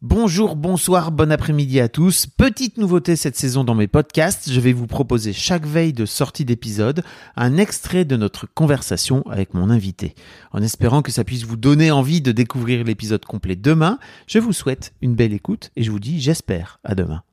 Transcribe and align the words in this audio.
Bonjour, 0.00 0.54
bonsoir, 0.54 1.10
bon 1.10 1.32
après-midi 1.32 1.80
à 1.80 1.88
tous. 1.88 2.28
Petite 2.28 2.78
nouveauté 2.78 3.16
cette 3.16 3.34
saison 3.34 3.64
dans 3.64 3.74
mes 3.74 3.88
podcasts, 3.88 4.48
je 4.48 4.60
vais 4.60 4.72
vous 4.72 4.86
proposer 4.86 5.32
chaque 5.32 5.66
veille 5.66 5.92
de 5.92 6.06
sortie 6.06 6.44
d'épisode 6.44 7.02
un 7.34 7.56
extrait 7.56 8.04
de 8.04 8.16
notre 8.16 8.46
conversation 8.46 9.24
avec 9.28 9.54
mon 9.54 9.70
invité. 9.70 10.14
En 10.52 10.62
espérant 10.62 11.02
que 11.02 11.10
ça 11.10 11.24
puisse 11.24 11.42
vous 11.42 11.56
donner 11.56 11.90
envie 11.90 12.20
de 12.20 12.30
découvrir 12.30 12.84
l'épisode 12.84 13.24
complet 13.24 13.56
demain, 13.56 13.98
je 14.28 14.38
vous 14.38 14.52
souhaite 14.52 14.92
une 15.02 15.16
belle 15.16 15.32
écoute 15.32 15.72
et 15.74 15.82
je 15.82 15.90
vous 15.90 15.98
dis 15.98 16.20
j'espère 16.20 16.78
à 16.84 16.94
demain. 16.94 17.24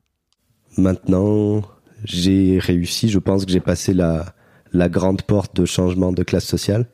Maintenant, 0.76 1.62
j'ai 2.02 2.58
réussi, 2.58 3.10
je 3.10 3.20
pense 3.20 3.44
que 3.44 3.52
j'ai 3.52 3.60
passé 3.60 3.94
la, 3.94 4.34
grande 4.74 5.22
porte 5.22 5.54
de 5.54 5.66
changement 5.66 6.10
de 6.10 6.24
classe 6.24 6.46
sociale. 6.46 6.88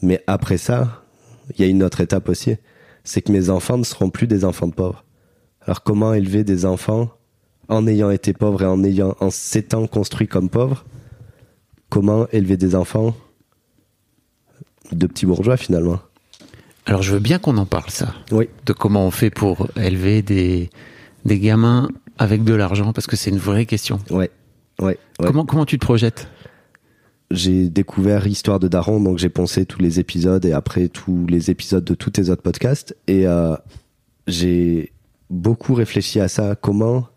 Mais 0.00 0.24
après 0.26 0.56
ça, 0.56 1.04
il 1.50 1.60
y 1.60 1.64
a 1.64 1.68
une 1.68 1.82
autre 1.82 2.00
étape 2.00 2.30
aussi 2.30 2.56
c'est 3.04 3.22
que 3.22 3.32
mes 3.32 3.50
enfants 3.50 3.78
ne 3.78 3.84
seront 3.84 4.10
plus 4.10 4.26
des 4.26 4.44
enfants 4.44 4.68
de 4.68 4.74
pauvres. 4.74 5.04
Alors 5.62 5.82
comment 5.82 6.14
élever 6.14 6.44
des 6.44 6.66
enfants 6.66 7.10
en 7.68 7.86
ayant 7.86 8.10
été 8.10 8.32
pauvres 8.32 8.62
et 8.62 8.66
en 8.66 8.82
ayant 8.84 9.16
en 9.20 9.30
s'étant 9.30 9.86
construits 9.86 10.28
comme 10.28 10.48
pauvres? 10.48 10.84
Comment 11.88 12.26
élever 12.32 12.56
des 12.56 12.74
enfants 12.74 13.14
de 14.90 15.06
petits 15.06 15.26
bourgeois 15.26 15.56
finalement? 15.56 16.00
Alors 16.86 17.02
je 17.02 17.12
veux 17.12 17.20
bien 17.20 17.38
qu'on 17.38 17.56
en 17.58 17.66
parle 17.66 17.90
ça. 17.90 18.14
Oui. 18.30 18.48
De 18.66 18.72
comment 18.72 19.06
on 19.06 19.10
fait 19.10 19.30
pour 19.30 19.68
élever 19.76 20.22
des 20.22 20.70
des 21.24 21.38
gamins 21.38 21.88
avec 22.18 22.42
de 22.44 22.54
l'argent 22.54 22.92
parce 22.92 23.06
que 23.06 23.16
c'est 23.16 23.30
une 23.30 23.38
vraie 23.38 23.66
question. 23.66 24.00
Ouais. 24.10 24.30
Ouais. 24.80 24.98
Comment 25.18 25.44
comment 25.44 25.64
tu 25.64 25.78
te 25.78 25.84
projettes? 25.84 26.28
J'ai 27.32 27.68
découvert 27.70 28.26
Histoire 28.26 28.60
de 28.60 28.68
Daron, 28.68 29.00
donc 29.00 29.18
j'ai 29.18 29.28
pensé 29.28 29.64
tous 29.66 29.80
les 29.80 29.98
épisodes 29.98 30.44
et 30.44 30.52
après 30.52 30.88
tous 30.88 31.26
les 31.26 31.50
épisodes 31.50 31.84
de 31.84 31.94
tous 31.94 32.10
tes 32.10 32.30
autres 32.30 32.42
podcasts. 32.42 32.96
Et 33.06 33.26
euh, 33.26 33.56
j'ai 34.26 34.92
beaucoup 35.30 35.74
réfléchi 35.74 36.20
à 36.20 36.28
ça. 36.28 36.54
Comment, 36.54 37.08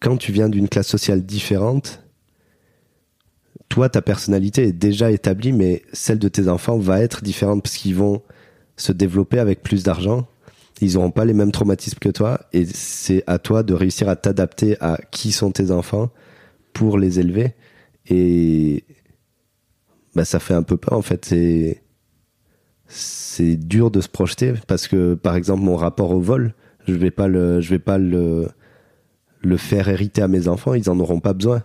quand 0.00 0.16
tu 0.16 0.32
viens 0.32 0.48
d'une 0.48 0.68
classe 0.68 0.88
sociale 0.88 1.24
différente, 1.24 2.02
toi, 3.68 3.88
ta 3.88 4.02
personnalité 4.02 4.64
est 4.64 4.72
déjà 4.72 5.12
établie, 5.12 5.52
mais 5.52 5.82
celle 5.92 6.18
de 6.18 6.28
tes 6.28 6.48
enfants 6.48 6.78
va 6.78 7.00
être 7.00 7.22
différente 7.22 7.62
parce 7.62 7.76
qu'ils 7.76 7.94
vont 7.94 8.22
se 8.76 8.90
développer 8.92 9.38
avec 9.38 9.62
plus 9.62 9.84
d'argent. 9.84 10.26
Ils 10.80 10.94
n'auront 10.94 11.12
pas 11.12 11.24
les 11.24 11.34
mêmes 11.34 11.52
traumatismes 11.52 11.98
que 11.98 12.08
toi 12.08 12.40
et 12.52 12.64
c'est 12.64 13.22
à 13.28 13.38
toi 13.38 13.62
de 13.62 13.74
réussir 13.74 14.08
à 14.08 14.16
t'adapter 14.16 14.76
à 14.80 14.98
qui 15.12 15.30
sont 15.30 15.52
tes 15.52 15.70
enfants 15.70 16.10
pour 16.72 16.98
les 16.98 17.20
élever. 17.20 17.54
Et 18.08 18.82
bah 20.14 20.24
ça 20.24 20.38
fait 20.38 20.54
un 20.54 20.62
peu 20.62 20.76
peur 20.76 20.94
en 20.94 21.02
fait. 21.02 21.24
C'est 21.24 21.82
c'est 22.86 23.56
dur 23.56 23.90
de 23.90 24.00
se 24.00 24.08
projeter 24.08 24.54
parce 24.66 24.88
que 24.88 25.14
par 25.14 25.36
exemple 25.36 25.62
mon 25.62 25.76
rapport 25.76 26.10
au 26.10 26.20
vol, 26.20 26.54
je 26.88 26.94
vais 26.94 27.10
pas 27.10 27.28
le 27.28 27.60
je 27.60 27.70
vais 27.70 27.78
pas 27.78 27.98
le 27.98 28.48
le 29.42 29.56
faire 29.56 29.88
hériter 29.88 30.22
à 30.22 30.28
mes 30.28 30.48
enfants, 30.48 30.74
ils 30.74 30.90
en 30.90 30.98
auront 31.00 31.20
pas 31.20 31.32
besoin. 31.32 31.62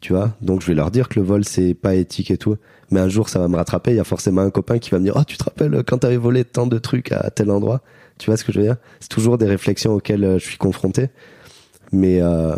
Tu 0.00 0.12
vois? 0.12 0.36
Donc 0.40 0.62
je 0.62 0.66
vais 0.66 0.74
leur 0.74 0.90
dire 0.90 1.08
que 1.08 1.20
le 1.20 1.26
vol 1.26 1.44
c'est 1.44 1.74
pas 1.74 1.94
éthique 1.94 2.30
et 2.30 2.38
tout, 2.38 2.56
mais 2.90 3.00
un 3.00 3.08
jour 3.08 3.28
ça 3.28 3.38
va 3.38 3.48
me 3.48 3.56
rattraper, 3.56 3.92
il 3.92 3.96
y 3.96 4.00
a 4.00 4.04
forcément 4.04 4.40
un 4.42 4.50
copain 4.50 4.78
qui 4.78 4.90
va 4.90 4.98
me 4.98 5.04
dire 5.04 5.14
"Oh, 5.16 5.24
tu 5.24 5.36
te 5.36 5.44
rappelles 5.44 5.82
quand 5.86 5.98
t'avais 5.98 6.16
volé 6.16 6.44
tant 6.44 6.66
de 6.66 6.78
trucs 6.78 7.12
à 7.12 7.30
tel 7.30 7.50
endroit? 7.50 7.82
Tu 8.18 8.26
vois 8.26 8.36
ce 8.36 8.44
que 8.44 8.52
je 8.52 8.58
veux 8.60 8.64
dire? 8.66 8.76
C'est 9.00 9.08
toujours 9.08 9.38
des 9.38 9.46
réflexions 9.46 9.94
auxquelles 9.94 10.24
euh, 10.24 10.38
je 10.38 10.44
suis 10.44 10.58
confronté. 10.58 11.08
Mais 11.92 12.20
euh, 12.20 12.56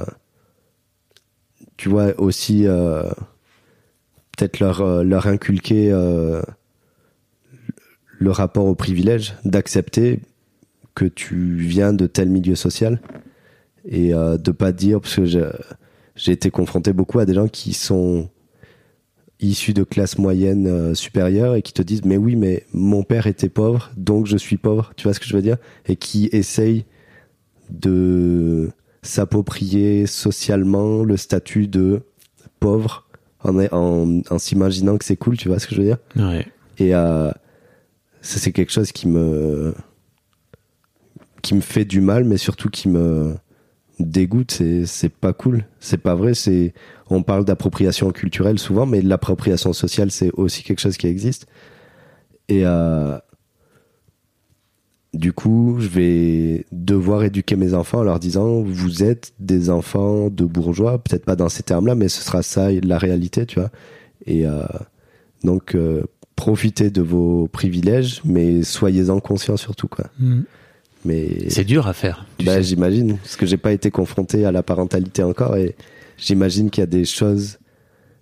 tu 1.77 1.89
vois 1.89 2.19
aussi 2.19 2.67
euh, 2.67 3.11
peut-être 4.37 4.61
leur, 4.61 4.81
euh, 4.81 5.03
leur 5.03 5.27
inculquer 5.27 5.91
euh, 5.91 6.43
le 8.19 8.31
rapport 8.31 8.67
au 8.67 8.75
privilège, 8.75 9.35
d'accepter 9.45 10.21
que 10.95 11.05
tu 11.05 11.57
viens 11.57 11.93
de 11.93 12.07
tel 12.07 12.31
milieu 12.31 12.55
social 12.55 13.01
et 13.85 14.15
euh, 14.15 14.39
de 14.39 14.51
pas 14.51 14.73
dire, 14.73 15.01
parce 15.01 15.17
que 15.17 15.25
j'ai 16.17 16.33
été 16.33 16.51
confronté 16.51 16.93
beaucoup 16.93 17.19
à 17.19 17.27
des 17.27 17.35
gens 17.35 17.49
qui 17.49 17.73
sont 17.73 18.29
issus 19.41 19.75
de 19.75 19.83
classes 19.83 20.19
moyennes 20.19 20.67
euh, 20.67 20.95
supérieures 20.95 21.55
et 21.55 21.63
qui 21.63 21.73
te 21.73 21.83
disent 21.83 22.05
mais 22.05 22.17
oui 22.17 22.37
mais 22.37 22.65
mon 22.73 23.03
père 23.03 23.27
était 23.27 23.49
pauvre 23.49 23.91
donc 23.97 24.27
je 24.27 24.37
suis 24.37 24.57
pauvre. 24.57 24.93
Tu 24.97 25.05
vois 25.05 25.15
ce 25.15 25.21
que 25.21 25.27
je 25.27 25.35
veux 25.35 25.43
dire? 25.43 25.57
Et 25.87 25.97
qui 25.97 26.29
essayent 26.33 26.85
de 27.71 28.71
s'approprier 29.03 30.07
socialement 30.07 31.03
le 31.03 31.17
statut 31.17 31.67
de 31.67 32.03
pauvre 32.61 33.04
en, 33.45 34.23
en, 34.31 34.39
s'imaginant 34.39 34.97
que 34.97 35.05
c'est 35.05 35.17
cool, 35.17 35.37
tu 35.37 35.49
vois 35.49 35.59
ce 35.59 35.67
que 35.67 35.75
je 35.75 35.81
veux 35.81 35.87
dire? 35.87 35.99
Ouais. 36.17 36.47
Et 36.79 36.95
euh, 36.95 37.31
ça, 38.21 38.39
c'est 38.39 38.53
quelque 38.53 38.73
chose 38.73 38.93
qui 38.93 39.07
me 39.09 39.75
qui 41.43 41.55
me 41.55 41.61
fait 41.61 41.85
du 41.85 42.01
mal, 42.01 42.25
mais 42.25 42.39
surtout 42.39 42.71
qui 42.71 42.89
me 42.89 43.35
dégoûte. 44.01 44.51
C'est 44.51 44.87
c'est 44.87 45.11
pas 45.11 45.33
cool, 45.33 45.65
c'est 45.79 45.99
pas 45.99 46.15
vrai. 46.15 46.35
C'est 46.35 46.73
on 47.11 47.23
parle 47.23 47.45
d'appropriation 47.45 48.11
culturelle 48.11 48.59
souvent, 48.59 48.87
mais 48.87 49.03
l'appropriation 49.03 49.73
sociale, 49.73 50.11
c'est 50.11 50.31
aussi 50.33 50.63
quelque 50.63 50.81
chose 50.81 50.97
qui 50.97 51.07
existe. 51.07 51.47
Et 52.49 52.63
euh, 52.65 53.19
du 55.15 55.33
coup, 55.33 55.77
je 55.79 55.89
vais 55.89 56.67
devoir 56.73 57.23
éduquer 57.23 57.57
mes 57.57 57.73
enfants 57.73 58.01
en 58.01 58.03
leur 58.03 58.19
disant 58.19 58.63
vous 58.63 59.05
êtes 59.05 59.33
des 59.39 59.71
enfants 59.71 60.29
de 60.29 60.45
bourgeois, 60.45 60.99
peut-être 60.99 61.25
pas 61.25 61.37
dans 61.37 61.49
ces 61.49 61.63
termes-là, 61.63 61.95
mais 61.95 62.09
ce 62.09 62.21
sera 62.21 62.43
ça 62.43 62.69
la 62.71 62.99
réalité, 62.99 63.47
tu 63.47 63.61
vois. 63.61 63.71
Et 64.27 64.47
euh, 64.47 64.65
donc 65.45 65.75
euh, 65.77 66.03
profitez 66.35 66.91
de 66.91 67.01
vos 67.01 67.47
privilèges, 67.47 68.23
mais 68.25 68.63
soyez-en 68.65 69.21
conscients 69.21 69.57
surtout, 69.57 69.89
quoi. 69.89 70.07
Mm. 70.19 70.41
Mais 71.05 71.49
c'est 71.49 71.65
dur 71.65 71.87
à 71.87 71.93
faire. 71.93 72.27
Bah, 72.45 72.63
j'imagine, 72.63 73.19
parce 73.19 73.37
que 73.37 73.47
j'ai 73.47 73.59
pas 73.59 73.73
été 73.73 73.91
confronté 73.91 74.47
à 74.47 74.53
la 74.53 74.63
parentalité 74.63 75.23
encore, 75.23 75.57
et 75.57 75.77
j'imagine 76.17 76.71
qu'il 76.71 76.81
y 76.81 76.85
a 76.85 76.87
des 76.87 77.05
choses 77.05 77.59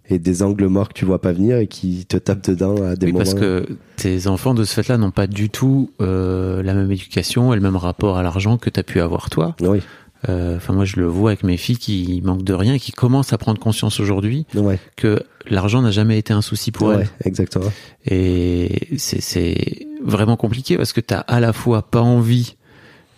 et 0.09 0.19
des 0.19 0.43
angles 0.43 0.67
morts 0.67 0.89
que 0.89 0.95
tu 0.95 1.05
vois 1.05 1.21
pas 1.21 1.33
venir 1.33 1.59
et 1.59 1.67
qui 1.67 2.05
te 2.07 2.17
tapent 2.17 2.45
dedans 2.45 2.75
à 2.83 2.97
des 2.97 3.07
oui, 3.07 3.13
moments. 3.13 3.25
Parce 3.25 3.35
que 3.35 3.67
tes 3.97 4.27
enfants 4.27 4.55
de 4.55 4.65
ce 4.65 4.75
fait-là 4.75 4.99
n'ont 4.99 5.11
pas 5.11 5.27
du 5.27 5.49
tout 5.49 5.91
euh, 6.01 6.63
la 6.63 6.75
même 6.75 6.91
éducation 6.91 7.53
et 7.53 7.57
le 7.57 7.63
même 7.63 7.77
rapport 7.77 8.17
à 8.17 8.23
l'argent 8.23 8.59
que 8.59 8.69
tu 8.69 8.81
as 8.81 8.83
pu 8.83 9.01
avoir 9.01 9.31
toi. 9.31 9.55
Oui. 9.61 9.81
Euh, 10.29 10.57
enfin, 10.57 10.73
moi, 10.73 10.85
je 10.85 10.97
le 10.97 11.07
vois 11.07 11.31
avec 11.31 11.43
mes 11.43 11.57
filles 11.57 11.79
qui 11.79 12.23
manquent 12.25 12.45
de 12.45 12.55
rien, 12.55 12.79
qui 12.79 12.93
commencent 12.93 13.33
à 13.33 13.39
prendre 13.39 13.61
conscience 13.61 13.99
aujourd'hui 13.99 14.47
ouais. 14.55 14.79
que 14.97 15.21
l'argent 15.49 15.83
n'a 15.83 15.91
jamais 15.91 16.19
été 16.19 16.33
un 16.33 16.43
souci 16.43 16.71
pour 16.71 16.89
ouais, 16.89 17.01
elles. 17.01 17.09
Exactement. 17.25 17.73
Et 18.07 18.89
c'est 18.99 19.87
vraiment 20.05 20.37
compliqué 20.37 20.77
parce 20.77 20.93
que 20.93 21.01
tu 21.01 21.15
as 21.15 21.21
à 21.21 21.41
la 21.41 21.53
fois 21.53 21.83
pas 21.83 22.03
envie 22.03 22.57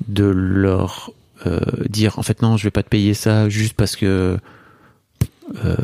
de 0.09 0.25
leur 0.25 1.13
euh, 1.47 1.61
dire 1.89 2.19
en 2.19 2.23
fait 2.23 2.43
non, 2.43 2.57
je 2.57 2.65
vais 2.65 2.71
pas 2.71 2.83
te 2.83 2.89
payer 2.89 3.15
ça 3.15 3.49
juste 3.49 3.75
parce 3.75 3.97
que 3.97 4.39
euh, 5.65 5.77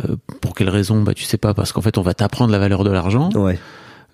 quelle 0.60 0.68
raison? 0.68 1.00
Bah 1.00 1.14
tu 1.14 1.24
sais 1.24 1.38
pas 1.38 1.54
parce 1.54 1.72
qu'en 1.72 1.80
fait 1.80 1.96
on 1.96 2.02
va 2.02 2.12
t'apprendre 2.12 2.52
la 2.52 2.58
valeur 2.58 2.84
de 2.84 2.90
l'argent. 2.90 3.30
Ouais. 3.34 3.58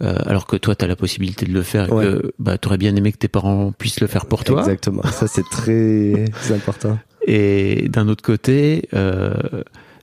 Euh, 0.01 0.15
alors 0.27 0.47
que 0.47 0.55
toi 0.55 0.77
tu 0.77 0.85
as 0.85 0.89
la 0.89 0.95
possibilité 0.95 1.45
de 1.45 1.53
le 1.53 1.63
faire 1.63 1.93
ouais. 1.93 2.05
et 2.05 2.09
que 2.09 2.33
bah 2.39 2.57
t'aurais 2.57 2.79
bien 2.79 2.95
aimé 2.95 3.11
que 3.11 3.19
tes 3.19 3.27
parents 3.27 3.73
puissent 3.73 3.99
le 3.99 4.07
faire 4.07 4.27
pour 4.27 4.45
toi. 4.45 4.61
Exactement. 4.61 5.03
Ça 5.11 5.27
c'est 5.27 5.43
très 5.51 6.27
important. 6.55 7.01
Et 7.27 7.89
d'un 7.89 8.07
autre 8.07 8.23
côté, 8.23 8.89
euh, 8.95 9.35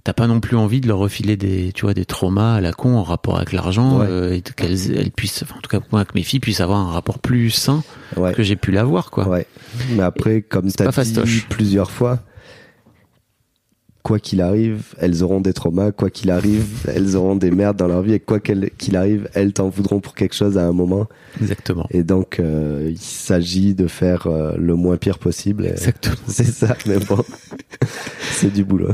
t'as 0.03 0.11
pas 0.11 0.27
non 0.27 0.41
plus 0.41 0.57
envie 0.57 0.81
de 0.81 0.89
leur 0.89 0.97
refiler 0.97 1.37
des 1.37 1.71
tu 1.73 1.85
vois 1.85 1.93
des 1.93 2.03
traumas 2.03 2.55
à 2.55 2.59
la 2.59 2.73
con 2.73 2.97
en 2.97 3.03
rapport 3.03 3.37
avec 3.37 3.53
l'argent 3.53 3.99
ouais. 3.99 4.07
euh, 4.09 4.33
et 4.33 4.41
qu'elles 4.41 4.91
elles 4.91 5.11
puissent 5.11 5.43
enfin, 5.43 5.55
en 5.59 5.61
tout 5.61 5.69
cas 5.69 5.79
moi 5.93 6.03
que 6.03 6.11
mes 6.15 6.23
filles 6.23 6.41
puissent 6.41 6.59
avoir 6.59 6.79
un 6.79 6.91
rapport 6.91 7.19
plus 7.19 7.51
sain 7.51 7.85
ouais. 8.17 8.33
que 8.33 8.43
j'ai 8.43 8.57
pu 8.57 8.71
l'avoir 8.71 9.11
quoi. 9.11 9.29
Ouais. 9.29 9.47
Mais 9.91 10.03
après 10.03 10.41
comme 10.41 10.69
t'as 10.69 10.87
dit 10.87 10.91
fastoche. 10.91 11.47
plusieurs 11.47 11.89
fois 11.89 12.19
quoi 14.03 14.19
qu'il 14.19 14.41
arrive, 14.41 14.93
elles 14.99 15.23
auront 15.23 15.39
des 15.39 15.53
traumas, 15.53 15.91
quoi 15.91 16.09
qu'il 16.09 16.29
arrive, 16.29 16.85
elles 16.93 17.15
auront 17.15 17.35
des 17.35 17.51
merdes 17.51 17.77
dans 17.77 17.87
leur 17.87 18.01
vie 18.01 18.13
et 18.13 18.19
quoi 18.19 18.39
qu'il 18.39 18.95
arrive, 18.95 19.29
elles 19.33 19.53
t'en 19.53 19.69
voudront 19.69 19.99
pour 19.99 20.13
quelque 20.13 20.35
chose 20.35 20.57
à 20.57 20.65
un 20.65 20.73
moment. 20.73 21.07
Exactement. 21.41 21.87
Et 21.89 22.03
donc, 22.03 22.39
euh, 22.39 22.89
il 22.91 22.99
s'agit 22.99 23.73
de 23.73 23.87
faire 23.87 24.27
euh, 24.27 24.55
le 24.57 24.75
moins 24.75 24.97
pire 24.97 25.17
possible. 25.17 25.65
Exactement. 25.65 26.15
C'est 26.27 26.43
ça, 26.43 26.75
mais 26.85 26.99
bon, 26.99 27.23
c'est 28.21 28.51
du 28.51 28.63
boulot. 28.63 28.93